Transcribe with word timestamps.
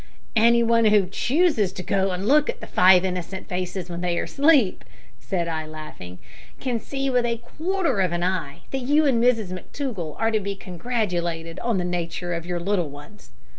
"Any 0.35 0.63
one 0.63 0.85
who 0.85 1.05
chooses 1.05 1.71
to 1.73 1.83
go 1.83 2.09
and 2.09 2.27
look 2.27 2.49
at 2.49 2.59
the 2.59 2.65
five 2.65 3.05
innocent 3.05 3.47
faces 3.47 3.87
when 3.87 4.01
they 4.01 4.17
are 4.17 4.23
asleep," 4.23 4.83
said 5.19 5.47
I, 5.47 5.67
laughing, 5.67 6.17
"can 6.59 6.79
see 6.79 7.07
with 7.11 7.23
a 7.23 7.37
quarter 7.37 7.99
of 7.99 8.11
an 8.11 8.23
eye 8.23 8.61
that 8.71 8.79
you 8.81 9.05
and 9.05 9.23
Mrs 9.23 9.51
McTougall 9.53 10.15
are 10.19 10.31
to 10.31 10.39
be 10.39 10.55
congratulated 10.55 11.59
on 11.59 11.77
the 11.77 11.85
nature 11.85 12.33
of 12.33 12.47
your 12.47 12.59
little 12.59 12.89
ones." 12.89 13.29